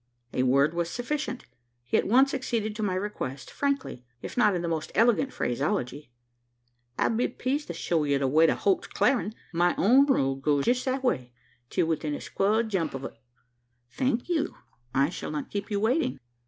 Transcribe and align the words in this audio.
A 0.33 0.41
word 0.41 0.73
was 0.73 0.89
sufficient. 0.89 1.45
He 1.83 1.95
at 1.95 2.07
once 2.07 2.33
acceded 2.33 2.75
to 2.75 2.81
my 2.81 2.95
request, 2.95 3.51
frankly, 3.51 4.03
if 4.23 4.35
not 4.35 4.55
in 4.55 4.63
the 4.63 4.67
most 4.67 4.91
elegant 4.95 5.31
phraseology, 5.31 6.09
"I'll 6.97 7.11
be 7.11 7.27
pleased 7.27 7.67
to 7.67 7.73
show 7.75 8.03
ye 8.05 8.17
the 8.17 8.27
way 8.27 8.47
to 8.47 8.55
Holt's 8.55 8.87
Clarin'. 8.87 9.35
My 9.53 9.75
own 9.77 10.07
road 10.07 10.41
goes 10.41 10.65
jest 10.65 10.85
that 10.85 11.03
way, 11.03 11.33
till 11.69 11.85
within 11.85 12.15
a 12.15 12.17
squ'll's 12.19 12.65
jump 12.71 12.95
o't." 12.95 13.15
"Thank 13.91 14.27
you: 14.27 14.55
I 14.91 15.09
shall 15.09 15.29
not 15.29 15.51
keep 15.51 15.69
you 15.69 15.79
waiting." 15.79 16.19